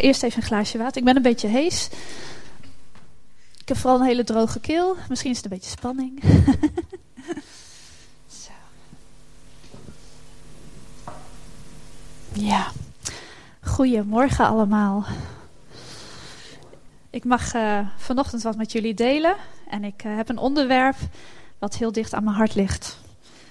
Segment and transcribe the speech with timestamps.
[0.00, 0.96] Eerst even een glaasje water.
[0.96, 1.88] Ik ben een beetje hees.
[3.58, 4.96] Ik heb vooral een hele droge keel.
[5.08, 6.22] Misschien is het een beetje spanning.
[8.44, 8.50] Zo.
[12.32, 12.70] Ja.
[13.60, 15.04] Goedemorgen allemaal.
[17.10, 19.36] Ik mag uh, vanochtend wat met jullie delen.
[19.68, 20.96] En ik uh, heb een onderwerp
[21.58, 22.98] wat heel dicht aan mijn hart ligt.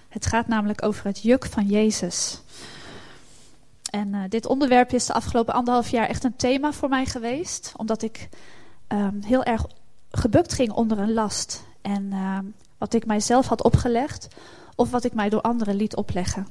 [0.09, 2.41] Het gaat namelijk over het juk van Jezus.
[3.89, 7.73] En uh, dit onderwerp is de afgelopen anderhalf jaar echt een thema voor mij geweest.
[7.77, 8.29] Omdat ik
[8.87, 9.65] um, heel erg
[10.11, 11.63] gebukt ging onder een last.
[11.81, 12.39] En uh,
[12.77, 14.27] wat ik mijzelf had opgelegd,
[14.75, 16.47] of wat ik mij door anderen liet opleggen.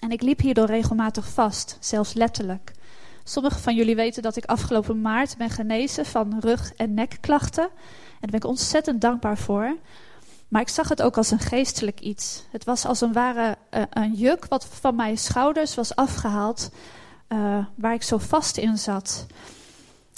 [0.00, 2.72] En ik liep hierdoor regelmatig vast, zelfs letterlijk.
[3.24, 7.64] Sommigen van jullie weten dat ik afgelopen maart ben genezen van rug- en nekklachten.
[7.64, 9.76] En daar ben ik ontzettend dankbaar voor.
[10.48, 12.44] Maar ik zag het ook als een geestelijk iets.
[12.50, 16.70] Het was als een ware uh, een juk wat van mijn schouders was afgehaald,
[17.28, 19.26] uh, waar ik zo vast in zat.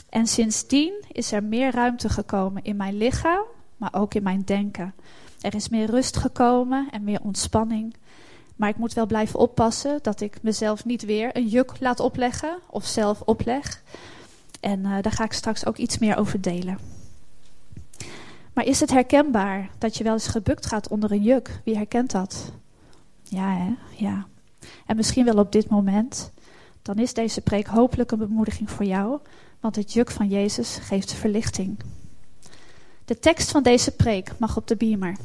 [0.08, 3.44] En sindsdien is er meer ruimte gekomen in mijn lichaam,
[3.76, 4.94] maar ook in mijn denken.
[5.40, 7.94] Er is meer rust gekomen en meer ontspanning.
[8.56, 12.58] Maar ik moet wel blijven oppassen dat ik mezelf niet weer een juk laat opleggen
[12.70, 13.82] of zelf opleg.
[14.60, 16.97] En uh, daar ga ik straks ook iets meer over delen.
[18.58, 21.60] Maar is het herkenbaar dat je wel eens gebukt gaat onder een juk?
[21.64, 22.52] Wie herkent dat?
[23.22, 23.74] Ja, hè?
[23.96, 24.26] Ja.
[24.86, 26.32] En misschien wel op dit moment.
[26.82, 29.18] Dan is deze preek hopelijk een bemoediging voor jou,
[29.60, 31.78] want het juk van Jezus geeft verlichting.
[33.04, 35.16] De tekst van deze preek mag op de beamer.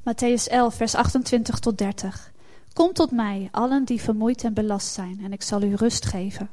[0.00, 2.32] Matthäus 11, vers 28 tot 30.
[2.72, 6.50] Kom tot mij, allen die vermoeid en belast zijn, en ik zal u rust geven.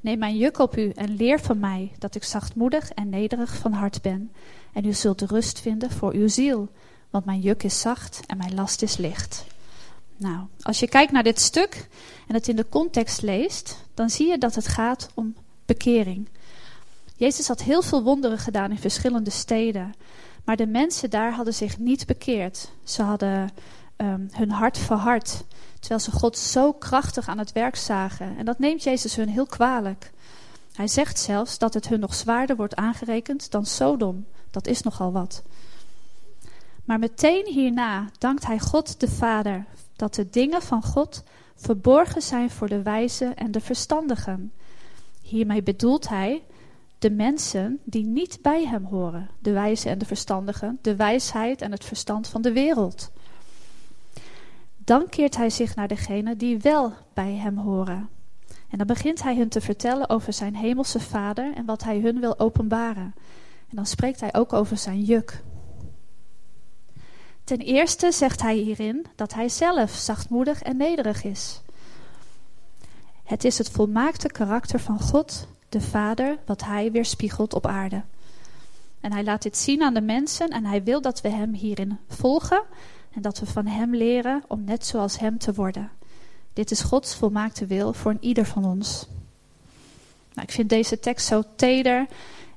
[0.00, 3.72] Neem mijn juk op u en leer van mij dat ik zachtmoedig en nederig van
[3.72, 4.32] hart ben.
[4.72, 6.68] En u zult rust vinden voor uw ziel,
[7.10, 9.46] want mijn juk is zacht en mijn last is licht.
[10.16, 11.88] Nou, als je kijkt naar dit stuk
[12.26, 15.34] en het in de context leest, dan zie je dat het gaat om
[15.66, 16.28] bekering.
[17.16, 19.94] Jezus had heel veel wonderen gedaan in verschillende steden,
[20.44, 22.70] maar de mensen daar hadden zich niet bekeerd.
[22.82, 23.50] Ze hadden
[23.96, 25.44] um, hun hart verhard.
[25.78, 28.36] Terwijl ze God zo krachtig aan het werk zagen.
[28.36, 30.12] En dat neemt Jezus hun heel kwalijk.
[30.72, 34.26] Hij zegt zelfs dat het hun nog zwaarder wordt aangerekend dan Sodom.
[34.50, 35.42] Dat is nogal wat.
[36.84, 39.64] Maar meteen hierna dankt hij God de Vader
[39.96, 41.22] dat de dingen van God
[41.54, 44.52] verborgen zijn voor de wijzen en de verstandigen.
[45.22, 46.42] Hiermee bedoelt hij
[46.98, 51.70] de mensen die niet bij hem horen, de wijzen en de verstandigen, de wijsheid en
[51.70, 53.10] het verstand van de wereld.
[54.88, 58.08] Dan keert hij zich naar degenen die wel bij hem horen.
[58.68, 62.20] En dan begint hij hun te vertellen over zijn hemelse vader en wat hij hun
[62.20, 63.14] wil openbaren.
[63.68, 65.42] En dan spreekt hij ook over zijn juk.
[67.44, 71.62] Ten eerste zegt hij hierin dat hij zelf zachtmoedig en nederig is.
[73.24, 78.02] Het is het volmaakte karakter van God, de Vader, wat hij weerspiegelt op aarde.
[79.00, 81.98] En hij laat dit zien aan de mensen en hij wil dat we hem hierin
[82.08, 82.62] volgen
[83.14, 85.90] en dat we van Hem leren om net zoals Hem te worden.
[86.52, 89.06] Dit is Gods volmaakte wil voor een ieder van ons.
[90.34, 92.06] Nou, ik vind deze tekst zo teder,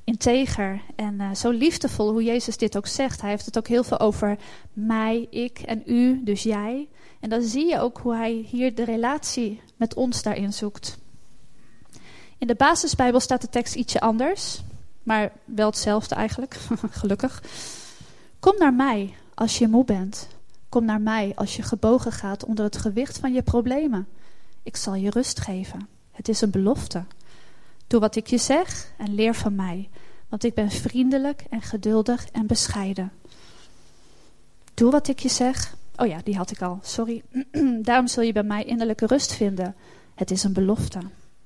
[0.04, 3.22] integer en uh, zo liefdevol hoe Jezus dit ook zegt.
[3.22, 4.38] Hij heeft het ook heel veel over
[4.74, 6.88] mij, ik en u, dus jij.
[7.20, 10.98] En dan zie je ook hoe hij hier de relatie met ons daarin zoekt.
[12.38, 14.62] In de basisbijbel staat de tekst ietsje anders,
[15.04, 16.54] maar wel hetzelfde eigenlijk,
[17.02, 17.44] gelukkig.
[18.40, 20.28] Kom naar mij als je moe bent
[20.72, 24.08] Kom naar mij als je gebogen gaat onder het gewicht van je problemen.
[24.64, 25.88] Ik zal je rust geven.
[26.12, 27.04] Het is een belofte.
[27.88, 29.90] Doe wat ik je zeg en leer van mij,
[30.30, 33.12] want ik ben vriendelijk en geduldig en bescheiden.
[34.74, 35.76] Doe wat ik je zeg.
[35.96, 37.24] Oh ja, die had ik al, sorry.
[37.82, 39.76] Daarom zul je bij mij innerlijke rust vinden.
[40.16, 41.00] Het is een belofte.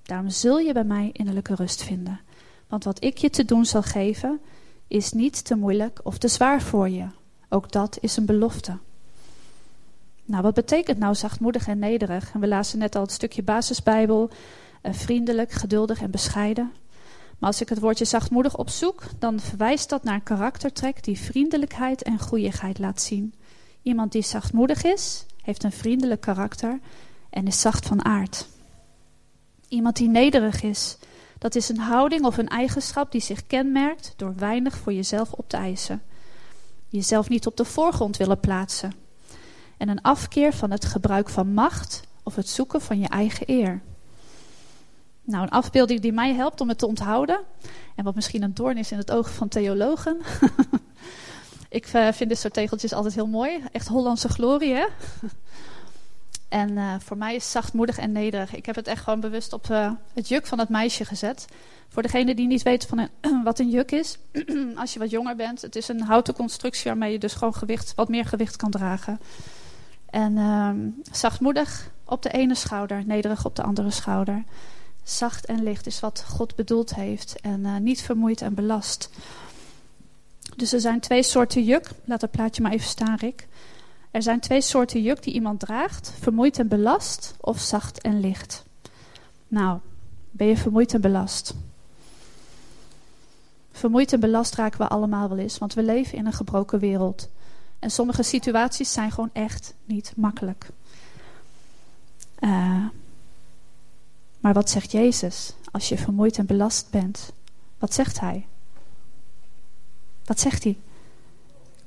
[0.04, 2.20] Daarom zul je bij mij innerlijke rust vinden.
[2.68, 4.40] Want wat ik je te doen zal geven,
[4.88, 7.08] is niet te moeilijk of te zwaar voor je.
[7.50, 8.78] Ook dat is een belofte.
[10.26, 12.32] Nou, wat betekent nou zachtmoedig en nederig?
[12.34, 14.30] En we lazen net al het stukje basisbijbel,
[14.84, 16.72] uh, vriendelijk, geduldig en bescheiden.
[17.40, 22.04] Maar als ik het woordje zachtmoedig opzoek, dan verwijst dat naar een karaktertrek die vriendelijkheid
[22.04, 23.34] en goeieheid laat zien.
[23.82, 26.80] Iemand die zachtmoedig is, heeft een vriendelijk karakter
[27.30, 28.48] en is zacht van aard.
[29.68, 30.98] Iemand die nederig is,
[31.38, 35.50] dat is een houding of een eigenschap die zich kenmerkt door weinig voor jezelf op
[35.50, 36.02] te eisen.
[36.88, 39.05] Jezelf niet op de voorgrond willen plaatsen
[39.78, 43.82] en een afkeer van het gebruik van macht of het zoeken van je eigen eer.
[45.22, 47.40] Nou, een afbeelding die mij helpt om het te onthouden
[47.96, 50.18] en wat misschien een doorn is in het oog van theologen.
[51.70, 53.64] Ik uh, vind dit soort tegeltjes altijd heel mooi.
[53.72, 54.86] Echt Hollandse glorie, hè?
[56.50, 58.56] En uh, voor mij is zachtmoedig en nederig.
[58.56, 61.46] Ik heb het echt gewoon bewust op uh, het juk van het meisje gezet.
[61.90, 63.10] Voor degene die niet weet van
[63.44, 64.18] wat een juk is,
[64.82, 67.94] als je wat jonger bent, het is een houten constructie waarmee je dus gewoon gewicht,
[67.96, 69.20] wat meer gewicht kan dragen.
[70.16, 70.70] En uh,
[71.12, 74.44] zachtmoedig op de ene schouder, nederig op de andere schouder.
[75.04, 79.10] Zacht en licht is wat God bedoeld heeft en uh, niet vermoeid en belast.
[80.56, 81.90] Dus er zijn twee soorten juk.
[82.06, 83.48] Laat het plaatje maar even staan, Rick.
[84.12, 88.66] Er zijn twee soorten juk die iemand draagt: vermoeid en belast of zacht en licht.
[89.48, 89.80] Nou,
[90.32, 91.56] ben je vermoeid en belast?
[93.72, 97.30] Vermoeid en belast raken we allemaal wel eens, want we leven in een gebroken wereld.
[97.80, 100.70] En sommige situaties zijn gewoon echt niet makkelijk.
[102.40, 102.86] Uh,
[104.40, 107.32] maar wat zegt Jezus als je vermoeid en belast bent?
[107.78, 108.46] Wat zegt Hij?
[110.26, 110.78] Wat zegt Hij?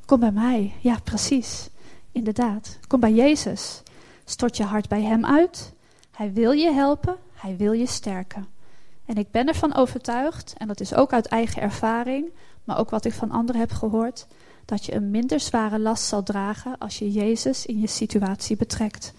[0.05, 0.73] Kom bij mij.
[0.81, 1.69] Ja, precies.
[2.13, 2.79] Inderdaad.
[2.87, 3.83] Kom bij Jezus.
[4.25, 5.73] Stort je hart bij Hem uit.
[6.11, 7.17] Hij wil je helpen.
[7.33, 8.47] Hij wil je sterken.
[9.09, 12.27] En ik ben ervan overtuigd, en dat is ook uit eigen ervaring,
[12.65, 14.27] maar ook wat ik van anderen heb gehoord,
[14.69, 19.13] dat je een minder zware last zal dragen als je Jezus in je situatie betrekt.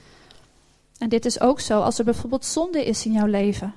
[0.98, 3.74] En dit is ook zo als er bijvoorbeeld zonde is in jouw leven.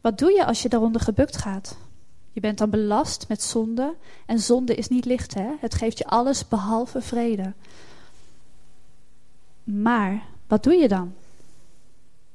[0.00, 1.76] Wat doe je als je daaronder gebukt gaat?
[2.32, 3.94] Je bent dan belast met zonde.
[4.26, 5.50] En zonde is niet licht, hè?
[5.60, 7.52] Het geeft je alles behalve vrede.
[9.64, 11.14] Maar wat doe je dan?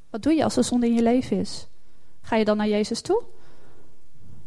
[0.09, 1.67] Wat doe je als er zonde in je leven is?
[2.21, 3.23] Ga je dan naar Jezus toe?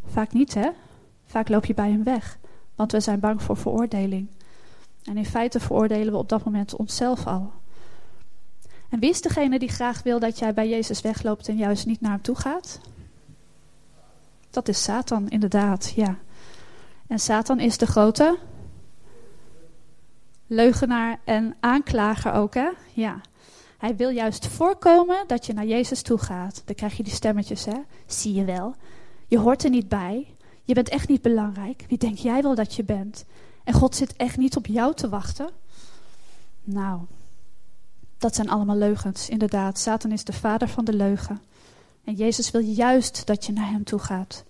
[0.07, 0.69] Vaak niet, hè?
[1.27, 2.39] Vaak loop je bij hem weg,
[2.77, 4.29] want we zijn bang voor veroordeling.
[5.05, 7.53] En in feite veroordelen we op dat moment onszelf al.
[8.89, 12.01] En wie is degene die graag wil dat jij bij Jezus wegloopt en juist niet
[12.01, 12.81] naar hem toe gaat?
[14.51, 16.19] Dat is Satan, inderdaad, ja.
[17.07, 18.39] En Satan is de grote
[20.47, 22.69] leugenaar en aanklager ook, hè?
[22.93, 23.21] Ja.
[23.79, 26.63] Hij wil juist voorkomen dat je naar Jezus toe gaat.
[26.65, 27.77] Dan krijg je die stemmetjes, hè?
[28.07, 28.75] Zie je wel.
[29.27, 30.36] Je hoort er niet bij.
[30.67, 31.85] Je bent echt niet belangrijk.
[31.89, 33.25] Wie denk jij wel dat je bent?
[33.65, 35.49] En God zit echt niet op jou te wachten.
[36.65, 37.01] Nou,
[38.19, 39.79] dat zijn allemaal leugens, inderdaad.
[39.79, 41.41] Satan is de vader van de leugen.
[42.05, 44.45] En Jezus wil juist dat je naar hem toe gaat.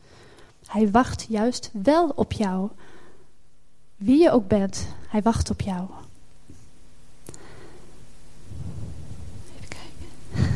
[0.66, 2.70] Hij wacht juist wel op jou.
[3.96, 5.88] Wie je ook bent, hij wacht op jou.
[9.56, 10.54] Even kijken.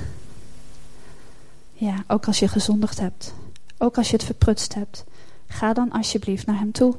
[1.72, 3.34] Ja, ook als je gezondigd hebt.
[3.78, 5.04] Ook als je het verprutst hebt.
[5.50, 6.94] Ga dan alsjeblieft naar hem toe.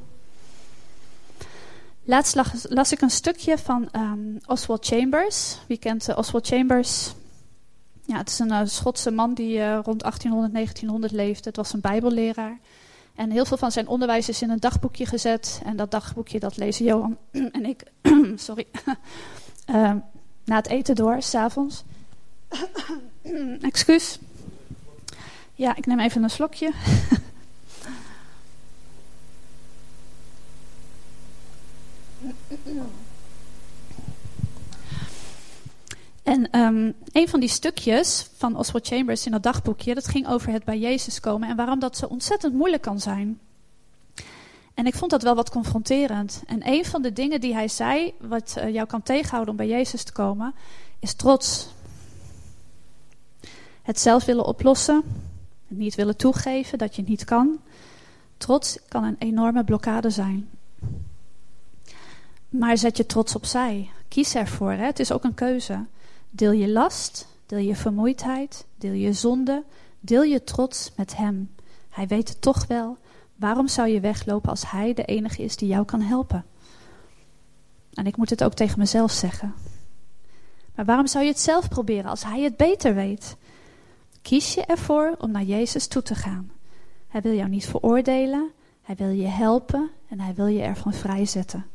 [2.04, 2.36] Laatst
[2.70, 5.58] las, ik een stukje van um, Oswald Chambers.
[5.68, 7.14] Wie kent uh, Oswald Chambers?
[8.06, 11.48] Ja, het is een uh, Schotse man die uh, rond 1800, 1900 leefde.
[11.48, 12.60] Het was een bijbelleraar.
[13.16, 15.62] En heel veel van zijn onderwijs is in een dagboekje gezet.
[15.66, 17.18] En dat dagboekje, dat lezen Johan
[17.58, 17.84] en ik,
[18.36, 18.68] sorry,
[19.70, 19.94] uh,
[20.46, 21.84] na het eten door, s'avonds.
[23.62, 24.20] Excuus.
[25.54, 26.72] Ja, ik neem even een slokje.
[36.24, 40.52] En um, een van die stukjes van Oswald Chambers in dat dagboekje, dat ging over
[40.52, 43.40] het bij Jezus komen en waarom dat zo ontzettend moeilijk kan zijn.
[44.74, 46.44] En ik vond dat wel wat confronterend.
[46.48, 49.68] En een van de dingen die hij zei, wat uh, jou kan tegenhouden om bij
[49.68, 50.54] Jezus te komen,
[51.00, 51.68] is trots.
[53.82, 55.04] Het zelf willen oplossen,
[55.68, 57.60] niet willen toegeven dat je het niet kan.
[58.38, 60.50] Trots kan een enorme blokkade zijn.
[62.52, 63.90] Maar zet je trots opzij.
[64.08, 64.72] Kies ervoor.
[64.72, 64.86] Hè?
[64.86, 65.86] Het is ook een keuze.
[66.30, 69.64] Deel je last, deel je vermoeidheid, deel je zonde,
[70.00, 71.50] deel je trots met Hem.
[71.90, 72.98] Hij weet het toch wel.
[73.36, 76.46] Waarom zou je weglopen als Hij de enige is die jou kan helpen?
[77.94, 79.54] En ik moet het ook tegen mezelf zeggen.
[80.76, 83.38] Maar waarom zou je het zelf proberen als Hij het beter weet?
[84.22, 86.52] Kies je ervoor om naar Jezus toe te gaan.
[87.08, 91.66] Hij wil jou niet veroordelen, Hij wil je helpen en Hij wil je ervan vrijzetten.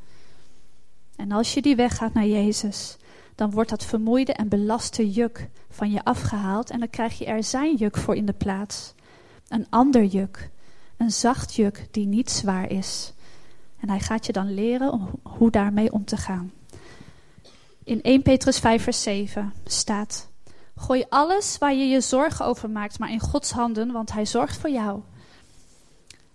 [1.16, 2.96] En als je die weg gaat naar Jezus,
[3.35, 7.44] dan wordt dat vermoeide en belaste juk van je afgehaald en dan krijg je er
[7.44, 8.94] zijn juk voor in de plaats.
[9.49, 10.50] Een ander juk,
[10.96, 13.12] een zacht juk die niet zwaar is.
[13.80, 16.52] En hij gaat je dan leren om, hoe daarmee om te gaan.
[17.85, 20.28] In 1 Petrus 5 vers 7 staat:
[20.76, 24.56] Gooi alles waar je je zorgen over maakt maar in Gods handen, want hij zorgt
[24.56, 25.00] voor jou.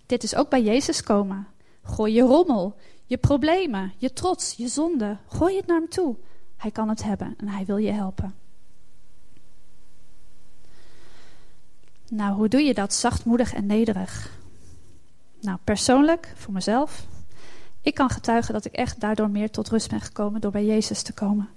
[0.06, 1.48] Dit is ook bij Jezus komen.
[1.84, 2.76] Gooi je rommel,
[3.12, 5.18] je problemen, je trots, je zonde.
[5.28, 6.16] Gooi het naar hem toe.
[6.58, 8.36] Hij kan het hebben en hij wil je helpen.
[12.10, 14.32] Nou, hoe doe je dat zachtmoedig en nederig?
[15.42, 17.06] Nou, persoonlijk, voor mezelf.
[17.82, 21.02] Ik kan getuigen dat ik echt daardoor meer tot rust ben gekomen door bij Jezus
[21.02, 21.50] te komen.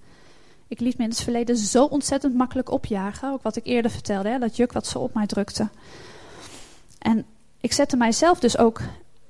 [0.68, 3.32] Ik liet me in het verleden zo ontzettend makkelijk opjagen.
[3.32, 5.68] Ook wat ik eerder vertelde, hè, dat juk wat ze op mij drukte.
[6.98, 7.26] En
[7.60, 8.80] ik zette mijzelf dus ook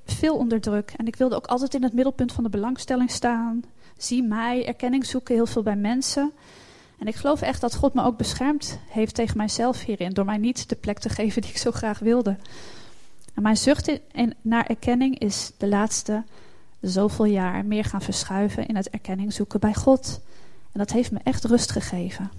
[0.04, 0.92] veel onder druk.
[0.96, 3.62] En ik wilde ook altijd in het middelpunt van de belangstelling staan.
[3.96, 6.32] Zie mij, erkenning zoeken, heel veel bij mensen.
[6.99, 10.11] En ik geloof echt dat God me ook beschermd heeft tegen mijzelf hierin.
[10.11, 12.37] Door mij niet de plek te geven die ik zo graag wilde.
[13.34, 16.23] En mijn zucht in, naar erkenning is de laatste
[16.80, 20.20] zoveel jaar meer gaan verschuiven in het erkenning zoeken bij God.
[20.73, 22.30] En dat heeft me echt rust gegeven.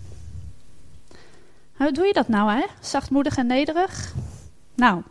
[1.74, 2.66] Hoe doe je dat nou, hè?
[2.80, 4.14] Zachtmoedig en nederig?
[4.76, 5.02] Nou,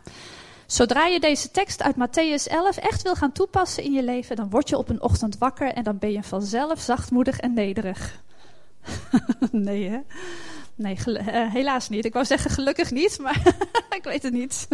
[0.67, 4.49] zodra je deze tekst uit Matthäus 11 echt wil gaan toepassen in je leven, dan
[4.49, 8.21] word je op een ochtend wakker en dan ben je vanzelf zachtmoedig en nederig.
[9.51, 9.99] nee, hè?
[10.75, 12.05] Nee, uh, helaas niet.
[12.05, 13.55] Ik wou zeggen gelukkig niet, maar
[13.97, 14.67] ik weet het niet.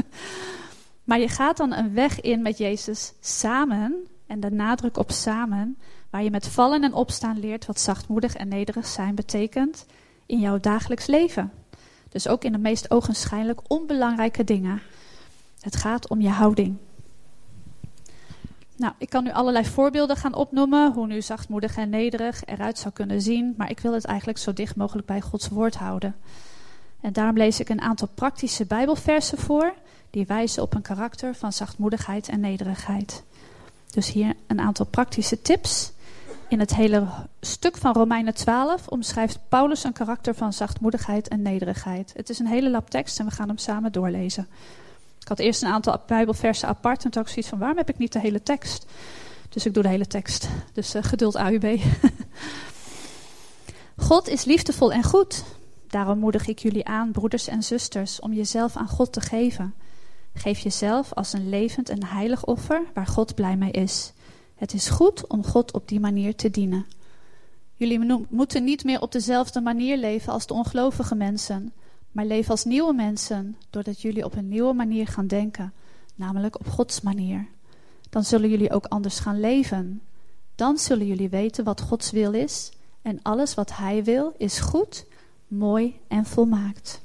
[1.04, 5.78] maar je gaat dan een weg in met Jezus samen, en de nadruk op samen,
[6.10, 9.86] waar je met vallen en opstaan leert wat zachtmoedig en nederig zijn betekent
[10.26, 11.52] in jouw dagelijks leven.
[12.10, 14.82] Dus ook in de meest ogenschijnlijk onbelangrijke dingen.
[15.62, 16.78] Het gaat om je houding.
[18.76, 22.94] Nou, ik kan nu allerlei voorbeelden gaan opnoemen hoe nu zachtmoedig en nederig eruit zou
[22.94, 26.16] kunnen zien, maar ik wil het eigenlijk zo dicht mogelijk bij Gods woord houden.
[27.02, 29.74] En daarom lees ik een aantal praktische Bijbelversen voor
[30.10, 33.24] die wijzen op een karakter van zachtmoedigheid en nederigheid.
[33.90, 35.92] Dus hier een aantal praktische tips.
[36.48, 37.08] In het hele
[37.42, 42.14] stuk van Romeinen 12 omschrijft Paulus een karakter van zachtmoedigheid en nederigheid.
[42.16, 44.48] Het is een hele lap tekst en we gaan hem samen doorlezen.
[45.22, 47.90] Ik had eerst een aantal Bijbelversen apart en toen had ik zoiets van waarom heb
[47.90, 48.86] ik niet de hele tekst?
[49.50, 50.50] Dus ik doe de hele tekst.
[50.74, 51.66] Dus uh, geduld AUB.
[54.08, 55.44] God is liefdevol en goed.
[55.88, 59.74] Daarom moedig ik jullie aan, broeders en zusters, om jezelf aan God te geven.
[60.34, 64.14] Geef jezelf als een levend en heilig offer waar God blij mee is.
[64.56, 66.86] Het is goed om God op die manier te dienen.
[67.76, 71.74] Jullie moeten niet meer op dezelfde manier leven als de ongelovige mensen,
[72.12, 75.74] maar leven als nieuwe mensen, doordat jullie op een nieuwe manier gaan denken,
[76.16, 77.48] namelijk op Gods manier.
[78.10, 80.02] Dan zullen jullie ook anders gaan leven.
[80.56, 85.06] Dan zullen jullie weten wat Gods wil is en alles wat Hij wil is goed,
[85.48, 87.02] mooi en volmaakt.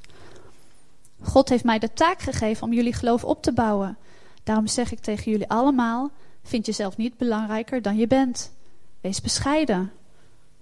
[1.21, 3.97] God heeft mij de taak gegeven om jullie geloof op te bouwen.
[4.45, 6.11] Daarom zeg ik tegen jullie allemaal:
[6.43, 8.53] vind jezelf niet belangrijker dan je bent.
[9.01, 9.93] Wees bescheiden.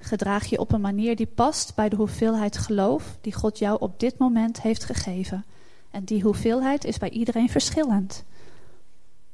[0.05, 4.01] Gedraag je op een manier die past bij de hoeveelheid geloof die God jou op
[4.01, 5.45] dit moment heeft gegeven.
[5.91, 8.25] En die hoeveelheid is bij iedereen verschillend.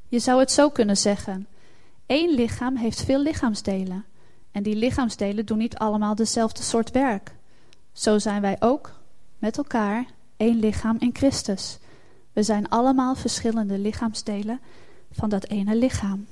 [0.09, 1.47] Je zou het zo kunnen zeggen:
[2.07, 4.05] één lichaam heeft veel lichaamsdelen.
[4.53, 7.35] En die lichaamsdelen doen niet allemaal dezelfde soort werk.
[7.93, 9.01] Zo zijn wij ook
[9.39, 10.05] met elkaar
[10.37, 11.79] één lichaam in Christus.
[12.33, 14.61] We zijn allemaal verschillende lichaamsdelen
[15.13, 16.27] van dat ene lichaam.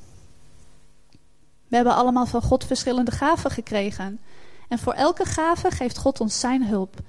[1.68, 4.20] We hebben allemaal van God verschillende gaven gekregen.
[4.68, 7.00] En voor elke gave geeft God ons zijn hulp.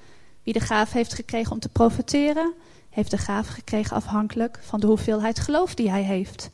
[0.44, 2.54] Wie de gave heeft gekregen om te profiteren,
[2.90, 6.52] heeft de gave gekregen afhankelijk van de hoeveelheid geloof die hij heeft.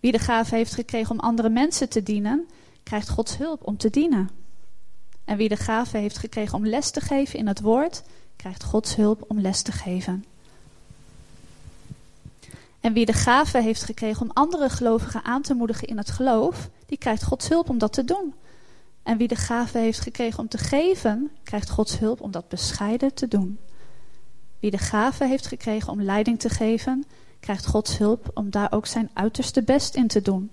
[0.00, 2.48] Wie de gave heeft gekregen om andere mensen te dienen,
[2.82, 4.30] krijgt Gods hulp om te dienen.
[5.24, 8.02] En wie de gave heeft gekregen om les te geven in het woord,
[8.36, 10.24] krijgt Gods hulp om les te geven.
[12.86, 16.70] En wie de gave heeft gekregen om andere gelovigen aan te moedigen in het geloof,
[16.86, 18.34] die krijgt Gods hulp om dat te doen.
[19.02, 23.14] En wie de gave heeft gekregen om te geven, krijgt Gods hulp om dat bescheiden
[23.14, 23.58] te doen.
[24.60, 27.04] Wie de gave heeft gekregen om leiding te geven,
[27.40, 30.50] krijgt Gods hulp om daar ook zijn uiterste best in te doen.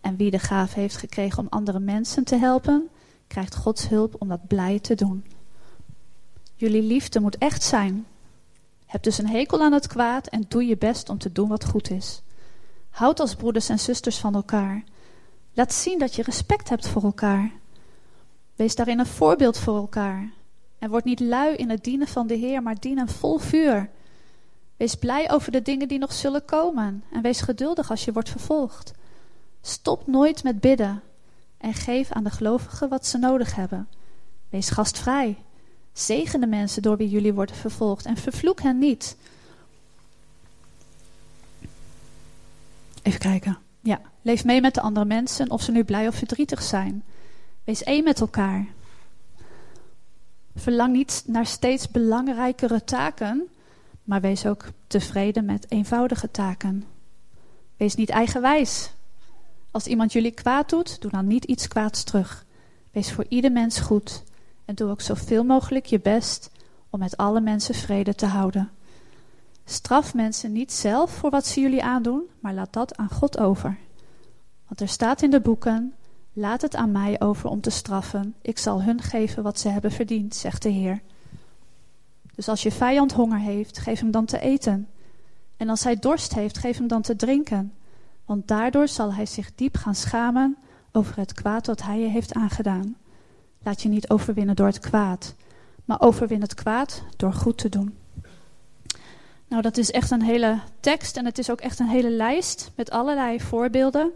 [0.00, 2.88] En wie de gave heeft gekregen om andere mensen te helpen,
[3.26, 5.24] krijgt Gods hulp om dat blij te doen.
[6.54, 8.06] Jullie liefde moet echt zijn.
[8.86, 11.64] Heb dus een hekel aan het kwaad en doe je best om te doen wat
[11.64, 12.22] goed is.
[12.90, 14.84] Houd als broeders en zusters van elkaar.
[15.52, 17.52] Laat zien dat je respect hebt voor elkaar.
[18.56, 20.32] Wees daarin een voorbeeld voor elkaar.
[20.78, 23.90] En word niet lui in het dienen van de Heer, maar dien hem vol vuur.
[24.76, 28.30] Wees blij over de dingen die nog zullen komen en wees geduldig als je wordt
[28.30, 28.92] vervolgd.
[29.60, 31.02] Stop nooit met bidden
[31.58, 33.88] en geef aan de gelovigen wat ze nodig hebben.
[34.48, 35.43] Wees gastvrij.
[35.94, 39.16] Zegen de mensen door wie jullie worden vervolgd en vervloek hen niet.
[43.02, 43.58] Even kijken.
[43.80, 47.04] Ja, leef mee met de andere mensen, of ze nu blij of verdrietig zijn.
[47.64, 48.66] Wees één met elkaar.
[50.56, 53.48] Verlang niet naar steeds belangrijkere taken,
[54.04, 56.84] maar wees ook tevreden met eenvoudige taken.
[57.76, 58.90] Wees niet eigenwijs.
[59.70, 62.44] Als iemand jullie kwaad doet, doe dan niet iets kwaads terug.
[62.90, 64.22] Wees voor ieder mens goed
[64.64, 66.50] en doe ook zoveel mogelijk je best
[66.90, 68.70] om met alle mensen vrede te houden.
[69.64, 73.78] Straf mensen niet zelf voor wat ze jullie aandoen, maar laat dat aan God over.
[74.66, 75.94] Want er staat in de boeken:
[76.32, 78.34] Laat het aan mij over om te straffen.
[78.42, 81.02] Ik zal hun geven wat ze hebben verdiend, zegt de Heer.
[82.34, 84.88] Dus als je vijand honger heeft, geef hem dan te eten.
[85.56, 87.72] En als hij dorst heeft, geef hem dan te drinken.
[88.24, 90.56] Want daardoor zal hij zich diep gaan schamen
[90.92, 92.96] over het kwaad wat hij je heeft aangedaan.
[93.64, 95.34] Laat je niet overwinnen door het kwaad,
[95.84, 97.94] maar overwin het kwaad door goed te doen.
[99.48, 102.70] Nou, dat is echt een hele tekst en het is ook echt een hele lijst
[102.74, 104.12] met allerlei voorbeelden.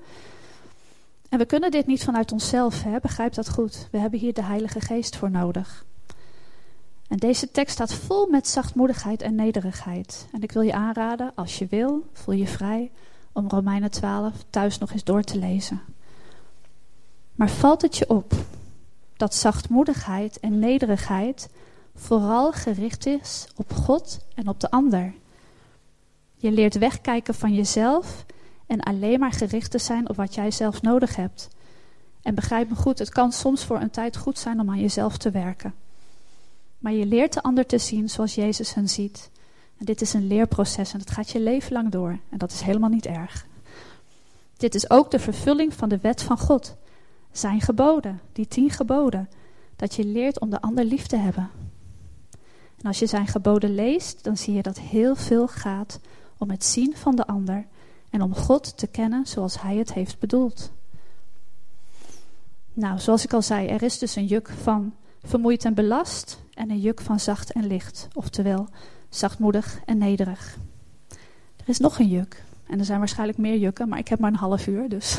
[1.28, 3.00] En we kunnen dit niet vanuit onszelf, hè?
[3.00, 3.88] begrijp dat goed.
[3.90, 5.84] We hebben hier de Heilige Geest voor nodig.
[7.08, 10.28] En deze tekst staat vol met zachtmoedigheid en nederigheid.
[10.32, 12.90] En ik wil je aanraden, als je wil, voel je vrij
[13.32, 15.80] om Romeinen 12 thuis nog eens door te lezen.
[17.34, 18.34] Maar valt het je op
[19.18, 21.48] dat zachtmoedigheid en nederigheid
[21.94, 25.14] vooral gericht is op God en op de ander?
[26.36, 28.24] Je leert wegkijken van jezelf
[28.66, 31.48] en alleen maar gericht te zijn op wat jij zelf nodig hebt.
[32.22, 35.16] En begrijp me goed, het kan soms voor een tijd goed zijn om aan jezelf
[35.16, 35.74] te werken.
[36.78, 39.30] Maar je leert de ander te zien zoals Jezus hen ziet.
[39.78, 42.18] En dit is een leerproces en dat gaat je leven lang door.
[42.30, 43.46] En dat is helemaal niet erg.
[44.56, 46.76] Dit is ook de vervulling van de wet van God.
[47.32, 49.28] Zijn geboden, die tien geboden.
[49.76, 51.50] Dat je leert om de ander lief te hebben.
[52.76, 56.00] En als je zijn geboden leest, dan zie je dat heel veel gaat
[56.38, 57.66] om het zien van de ander
[58.10, 60.72] en om God te kennen zoals Hij het heeft bedoeld.
[62.72, 66.70] Nou, zoals ik al zei, er is dus een juk van vermoeid en belast en
[66.70, 68.68] een juk van zacht en licht, oftewel
[69.08, 70.56] zachtmoedig en nederig.
[71.56, 74.30] Er is nog een juk en er zijn waarschijnlijk meer jukken, maar ik heb maar
[74.30, 75.18] een half uur, dus.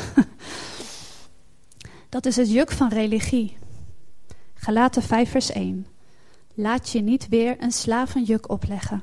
[2.10, 3.56] Dat is het juk van religie.
[4.54, 5.86] Galaten 5 vers 1.
[6.54, 9.02] Laat je niet weer een slavenjuk opleggen.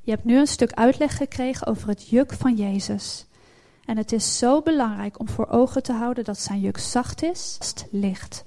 [0.00, 3.26] Je hebt nu een stuk uitleg gekregen over het juk van Jezus.
[3.84, 7.58] En het is zo belangrijk om voor ogen te houden dat zijn juk zacht is,
[7.90, 8.44] licht.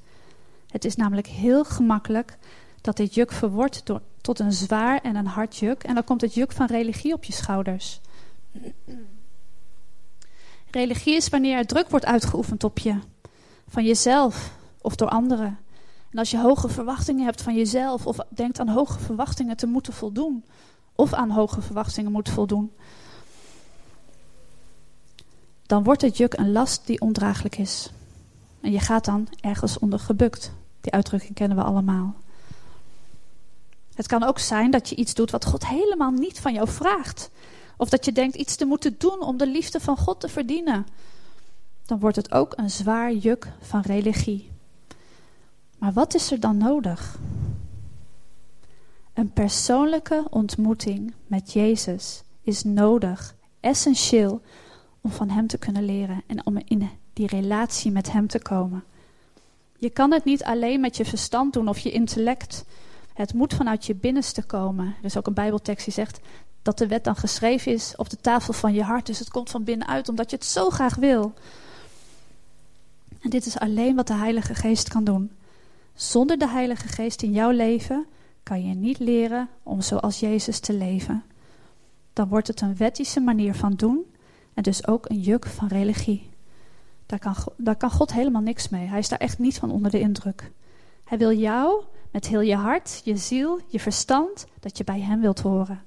[0.68, 2.38] Het is namelijk heel gemakkelijk
[2.82, 3.84] dat dit juk verwordt
[4.22, 5.84] tot een zwaar en een hard juk.
[5.84, 8.02] En dan komt het juk van religie op je schouders.
[10.72, 13.00] Religie is wanneer er druk wordt uitgeoefend op je.
[13.72, 15.60] Van jezelf of door anderen.
[16.10, 19.94] En als je hoge verwachtingen hebt van jezelf of denkt aan hoge verwachtingen te moeten
[19.94, 20.44] voldoen,
[20.96, 22.72] of aan hoge verwachtingen moet voldoen,
[25.66, 27.92] dan wordt het juk een last die ondraaglijk is.
[28.62, 30.52] En je gaat dan ergens onder gebukt.
[30.82, 32.16] Die uitdrukking kennen we allemaal.
[33.94, 37.30] Het kan ook zijn dat je iets doet wat God helemaal niet van jou vraagt.
[37.78, 40.86] Of dat je denkt iets te moeten doen om de liefde van God te verdienen.
[41.86, 44.52] Dan wordt het ook een zwaar juk van religie.
[45.78, 47.20] Maar wat is er dan nodig?
[49.14, 54.42] Een persoonlijke ontmoeting met Jezus is nodig, essentieel,
[55.02, 58.84] om van Hem te kunnen leren en om in die relatie met Hem te komen.
[59.78, 62.66] Je kan het niet alleen met je verstand doen of je intellect.
[63.14, 64.86] Het moet vanuit je binnenste komen.
[64.86, 66.20] Er is ook een Bijbeltekst die zegt
[66.62, 69.06] dat de wet dan geschreven is op de tafel van je hart.
[69.06, 71.34] Dus het komt van binnenuit omdat je het zo graag wil.
[73.22, 75.32] En dit is alleen wat de Heilige Geest kan doen.
[75.94, 78.06] Zonder de Heilige Geest in jouw leven
[78.44, 81.24] kan je niet leren om zoals Jezus te leven.
[82.14, 84.06] Dan wordt het een wettische manier van doen
[84.54, 86.30] en dus ook een juk van religie.
[87.06, 88.88] Daar kan, daar kan God helemaal niks mee.
[88.88, 90.52] Hij is daar echt niet van onder de indruk.
[91.04, 95.22] Hij wil jou met heel je hart, je ziel, je verstand, dat je bij Hem
[95.22, 95.84] wilt horen.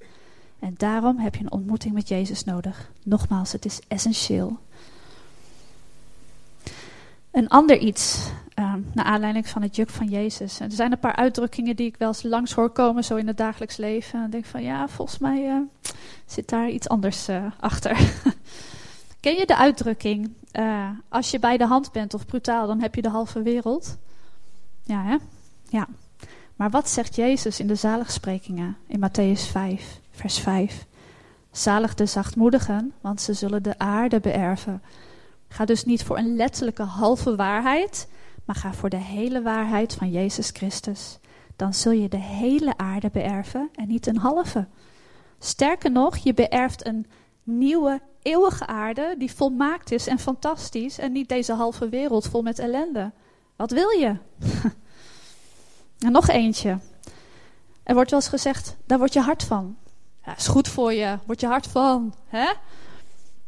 [0.59, 2.91] En daarom heb je een ontmoeting met Jezus nodig.
[3.03, 4.57] Nogmaals, het is essentieel.
[7.35, 10.59] Een ander iets, uh, naar aanleiding van het juk van Jezus.
[10.59, 13.37] er zijn een paar uitdrukkingen die ik wel eens langs hoor komen, zo in het
[13.37, 14.23] dagelijks leven.
[14.23, 15.57] En denk van, ja, volgens mij uh,
[16.25, 17.97] zit daar iets anders uh, achter.
[19.19, 20.33] Ken je de uitdrukking,
[21.09, 23.97] als je bij de hand bent of brutaal, dan heb je de halve wereld?
[24.83, 25.15] Ja, hè?
[25.69, 25.87] Ja.
[26.55, 30.85] Maar wat zegt Jezus in de zaligsprekingen in Matthäus 5, vers 5?
[31.51, 34.81] Zalig de zachtmoedigen, want ze zullen de aarde beërven.
[35.55, 38.07] Ga dus niet voor een letterlijke halve waarheid,
[38.45, 41.19] maar ga voor de hele waarheid van Jezus Christus.
[41.55, 44.67] Dan zul je de hele aarde beërven en niet een halve.
[45.39, 47.07] Sterker nog, je beërft een
[47.43, 52.59] nieuwe, eeuwige aarde die volmaakt is en fantastisch en niet deze halve wereld vol met
[52.59, 53.11] ellende.
[53.55, 54.17] Wat wil je?
[56.05, 56.79] en nog eentje.
[57.83, 59.77] Er wordt wel eens gezegd, daar word je hard van.
[60.25, 62.13] Ja, is goed voor je, word je hard van.
[62.25, 62.47] Hè?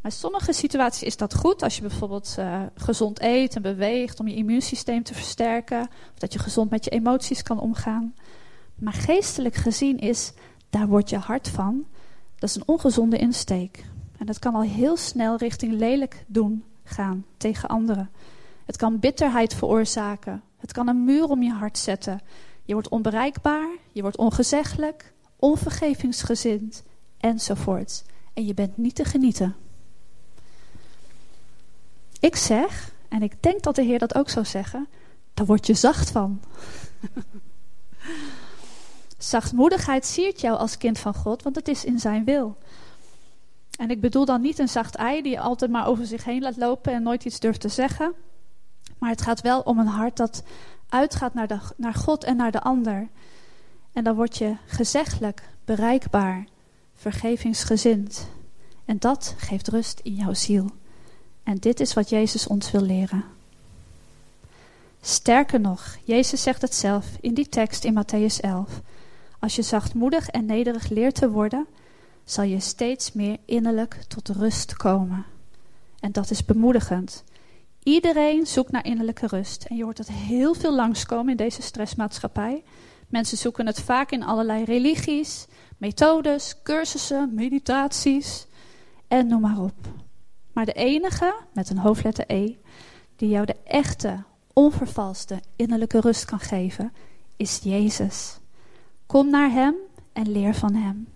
[0.07, 1.63] In sommige situaties is dat goed.
[1.63, 5.81] Als je bijvoorbeeld uh, gezond eet en beweegt om je immuunsysteem te versterken.
[6.13, 8.15] Of dat je gezond met je emoties kan omgaan.
[8.75, 10.33] Maar geestelijk gezien is,
[10.69, 11.85] daar word je hard van.
[12.35, 13.85] Dat is een ongezonde insteek.
[14.17, 18.09] En dat kan al heel snel richting lelijk doen gaan tegen anderen.
[18.65, 20.43] Het kan bitterheid veroorzaken.
[20.57, 22.21] Het kan een muur om je hart zetten.
[22.63, 26.83] Je wordt onbereikbaar, je wordt ongezeggelijk, onvergevingsgezind
[27.17, 28.03] enzovoort.
[28.33, 29.55] En je bent niet te genieten.
[32.19, 34.87] Ik zeg, en ik denk dat de Heer dat ook zou zeggen,
[35.33, 36.41] daar word je zacht van.
[39.17, 42.57] Zachtmoedigheid siert jou als kind van God, want het is in zijn wil.
[43.77, 46.57] En ik bedoel dan niet een zacht ei die altijd maar over zich heen laat
[46.57, 48.13] lopen en nooit iets durft te zeggen.
[48.97, 50.43] Maar het gaat wel om een hart dat
[50.89, 53.07] uitgaat naar, de, naar God en naar de ander.
[53.93, 56.47] En dan word je gezeggelijk, bereikbaar,
[56.95, 58.27] vergevingsgezind.
[58.85, 60.71] En dat geeft rust in jouw ziel.
[61.47, 63.23] En dit is wat Jezus ons wil leren.
[65.01, 68.81] Sterker nog, Jezus zegt het zelf in die tekst in Matthäus 11.
[69.39, 71.67] Als je zachtmoedig en nederig leert te worden,
[72.23, 75.25] zal je steeds meer innerlijk tot rust komen.
[75.99, 77.23] En dat is bemoedigend.
[77.83, 79.65] Iedereen zoekt naar innerlijke rust.
[79.65, 82.63] En je hoort het heel veel langskomen in deze stressmaatschappij.
[83.07, 85.45] Mensen zoeken het vaak in allerlei religies,
[85.77, 88.45] methodes, cursussen, meditaties
[89.07, 90.06] en noem maar op.
[90.57, 92.55] Maar de enige, met een hoofdletter E,
[93.15, 96.93] die jou de echte, onvervalste innerlijke rust kan geven,
[97.35, 98.37] is Jezus.
[99.05, 99.75] Kom naar Hem
[100.13, 101.07] en leer van Hem.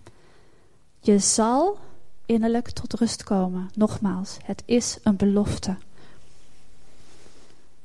[1.00, 1.78] Je zal
[2.26, 3.70] innerlijk tot rust komen.
[3.74, 5.76] Nogmaals, het is een belofte.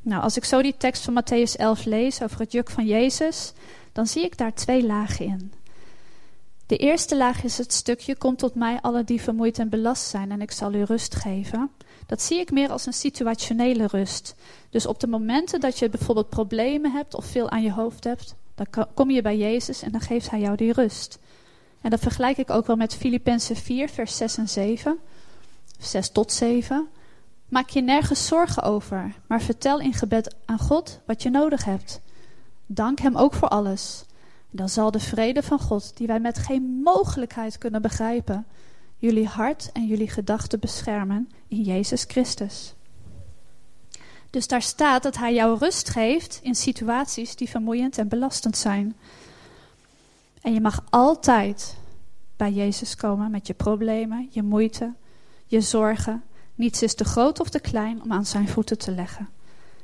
[0.02, 3.54] Nou, als ik zo die tekst van Matthäus 11 lees over het juk van Jezus,
[3.92, 5.52] dan zie ik daar twee lagen in.
[6.68, 10.32] De eerste laag is het stukje: Kom tot mij, alle die vermoeid en belast zijn,
[10.32, 11.72] en ik zal u rust geven.
[12.06, 14.36] Dat zie ik meer als een situationele rust.
[14.70, 18.36] Dus op de momenten dat je bijvoorbeeld problemen hebt of veel aan je hoofd hebt,
[18.56, 21.20] dan kom je bij Jezus en dan geeft Hij jou die rust.
[21.82, 25.00] En dat vergelijk ik ook wel met Filippenzen 4, vers 6 en 7.
[25.80, 26.88] 6 tot 7.
[27.50, 32.02] Maak je nergens zorgen over, maar vertel in gebed aan God wat je nodig hebt.
[32.66, 34.06] Dank Hem ook voor alles.
[34.50, 38.46] Dan zal de vrede van God, die wij met geen mogelijkheid kunnen begrijpen,
[38.98, 42.76] jullie hart en jullie gedachten beschermen in Jezus Christus.
[44.30, 48.96] Dus daar staat dat Hij jou rust geeft in situaties die vermoeiend en belastend zijn.
[50.42, 51.78] En je mag altijd
[52.36, 54.94] bij Jezus komen met je problemen, je moeite,
[55.46, 56.24] je zorgen.
[56.56, 59.30] Niets is te groot of te klein om aan zijn voeten te leggen.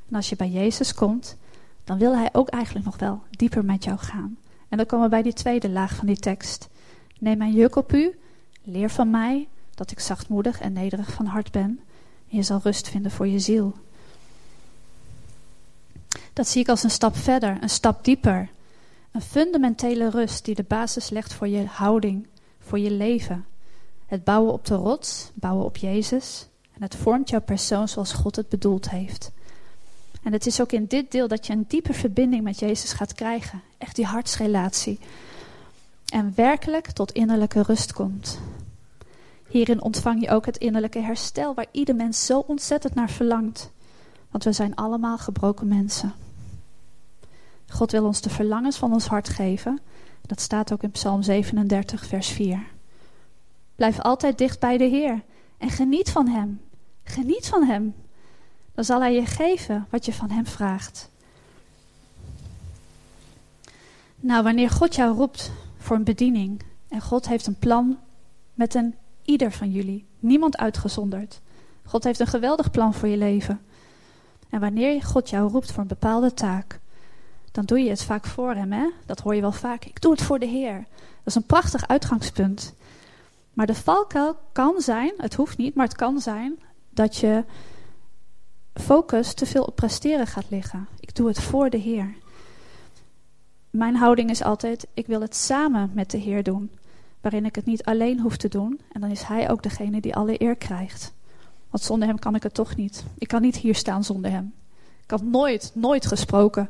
[0.09, 1.37] En als je bij Jezus komt,
[1.83, 4.37] dan wil Hij ook eigenlijk nog wel dieper met jou gaan.
[4.73, 6.69] En dan komen we bij die tweede laag van die tekst.
[7.19, 8.19] Neem mijn juk op u,
[8.63, 11.79] leer van mij dat ik zachtmoedig en nederig van hart ben.
[12.29, 13.73] En je zal rust vinden voor je ziel.
[16.33, 18.49] Dat zie ik als een stap verder, een stap dieper.
[19.11, 22.27] Een fundamentele rust die de basis legt voor je houding,
[22.59, 23.45] voor je leven.
[24.05, 26.47] Het bouwen op de rots, bouwen op Jezus.
[26.75, 29.31] En het vormt jouw persoon zoals God het bedoeld heeft.
[30.23, 33.13] En het is ook in dit deel dat je een diepe verbinding met Jezus gaat
[33.13, 33.61] krijgen.
[33.83, 34.99] Echt die hartsrelatie.
[36.05, 38.39] En werkelijk tot innerlijke rust komt.
[39.47, 43.71] Hierin ontvang je ook het innerlijke herstel waar ieder mens zo ontzettend naar verlangt.
[44.31, 46.13] Want we zijn allemaal gebroken mensen.
[47.67, 49.79] God wil ons de verlangens van ons hart geven.
[50.21, 52.65] Dat staat ook in Psalm 37, vers 4.
[53.75, 55.23] Blijf altijd dicht bij de Heer
[55.57, 56.61] en geniet van Hem.
[57.03, 57.95] Geniet van Hem.
[58.73, 61.11] Dan zal Hij je geven wat je van Hem vraagt.
[64.23, 67.99] Nou, wanneer God jou roept voor een bediening en God heeft een plan
[68.53, 71.41] met een ieder van jullie, niemand uitgezonderd.
[71.85, 73.61] God heeft een geweldig plan voor je leven.
[74.49, 76.79] En wanneer God jou roept voor een bepaalde taak,
[77.51, 78.71] dan doe je het vaak voor hem.
[78.71, 78.89] Hè?
[79.05, 79.85] Dat hoor je wel vaak.
[79.85, 80.85] Ik doe het voor de Heer.
[80.97, 82.73] Dat is een prachtig uitgangspunt.
[83.53, 86.59] Maar de valkuil kan zijn, het hoeft niet, maar het kan zijn
[86.89, 87.43] dat je
[88.73, 90.87] focus te veel op presteren gaat liggen.
[90.99, 92.21] Ik doe het voor de Heer.
[93.77, 96.71] Mijn houding is altijd: ik wil het samen met de Heer doen,
[97.21, 98.81] waarin ik het niet alleen hoef te doen.
[98.91, 101.13] En dan is Hij ook degene die alle eer krijgt.
[101.69, 103.03] Want zonder Hem kan ik het toch niet.
[103.17, 104.53] Ik kan niet hier staan zonder Hem.
[105.03, 106.69] Ik had nooit, nooit gesproken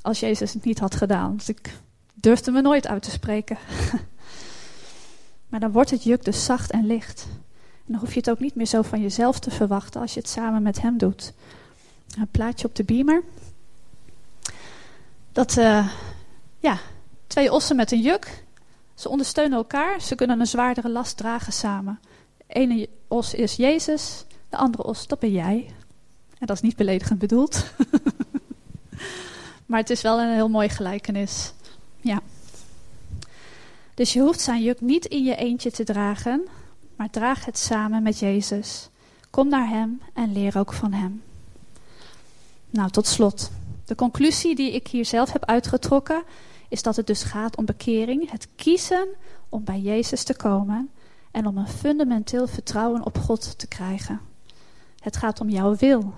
[0.00, 1.36] als Jezus het niet had gedaan.
[1.36, 1.78] Dus ik
[2.14, 3.58] durfde me nooit uit te spreken.
[5.48, 7.26] maar dan wordt het juk dus zacht en licht.
[7.86, 10.20] En dan hoef je het ook niet meer zo van jezelf te verwachten als je
[10.20, 11.32] het samen met hem doet.
[12.18, 13.22] Een plaatje op de beamer.
[15.32, 15.88] Dat, uh,
[16.62, 16.78] ja,
[17.26, 18.44] twee ossen met een juk.
[18.94, 20.00] Ze ondersteunen elkaar.
[20.00, 22.00] Ze kunnen een zwaardere last dragen samen.
[22.36, 25.70] De ene os is Jezus, de andere os, dat ben jij.
[26.38, 27.64] En dat is niet beledigend bedoeld.
[29.66, 31.52] Maar het is wel een heel mooi gelijkenis.
[32.00, 32.20] Ja.
[33.94, 36.48] Dus je hoeft zijn juk niet in je eentje te dragen,
[36.96, 38.88] maar draag het samen met Jezus.
[39.30, 41.22] Kom naar Hem en leer ook van Hem.
[42.70, 43.50] Nou, tot slot.
[43.84, 46.22] De conclusie die ik hier zelf heb uitgetrokken
[46.72, 49.08] is dat het dus gaat om bekering, het kiezen
[49.48, 50.90] om bij Jezus te komen
[51.30, 54.20] en om een fundamenteel vertrouwen op God te krijgen.
[54.98, 56.12] Het gaat om jouw wil.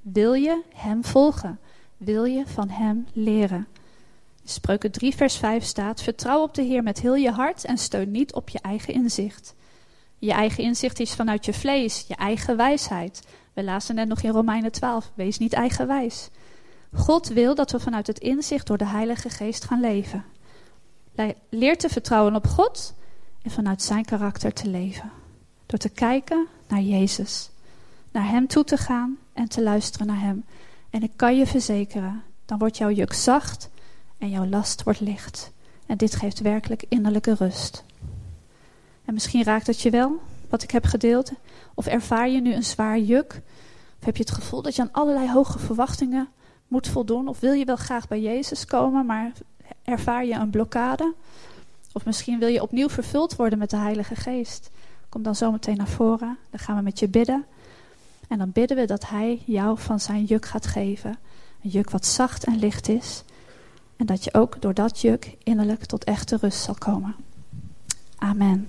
[0.00, 1.58] Wil je Hem volgen?
[1.96, 3.66] Wil je van Hem leren?
[4.44, 8.10] Spreuken 3, vers 5 staat: Vertrouw op de Heer met heel je hart en steun
[8.10, 9.54] niet op je eigen inzicht.
[10.18, 13.22] Je eigen inzicht is vanuit je vlees, je eigen wijsheid.
[13.52, 16.28] We lazen net nog in Romeinen 12: Wees niet eigenwijs.
[16.92, 20.24] God wil dat we vanuit het inzicht door de Heilige Geest gaan leven.
[21.48, 22.94] Leer te vertrouwen op God
[23.42, 25.10] en vanuit Zijn karakter te leven.
[25.66, 27.50] Door te kijken naar Jezus,
[28.12, 30.44] naar Hem toe te gaan en te luisteren naar Hem.
[30.90, 33.70] En ik kan je verzekeren, dan wordt jouw juk zacht
[34.18, 35.52] en jouw last wordt licht.
[35.86, 37.84] En dit geeft werkelijk innerlijke rust.
[39.04, 41.32] En misschien raakt het je wel, wat ik heb gedeeld.
[41.74, 43.42] Of ervaar je nu een zwaar juk?
[43.98, 46.28] Of heb je het gevoel dat je aan allerlei hoge verwachtingen
[46.70, 47.28] moet voldoen?
[47.28, 49.32] Of wil je wel graag bij Jezus komen, maar
[49.84, 51.14] ervaar je een blokkade?
[51.92, 54.70] Of misschien wil je opnieuw vervuld worden met de Heilige Geest.
[55.08, 56.38] Kom dan zo meteen naar voren.
[56.50, 57.44] Dan gaan we met je bidden.
[58.28, 61.18] En dan bidden we dat Hij jou van zijn juk gaat geven.
[61.62, 63.22] Een juk wat zacht en licht is.
[63.96, 67.14] En dat je ook door dat juk innerlijk tot echte rust zal komen.
[68.18, 68.68] Amen.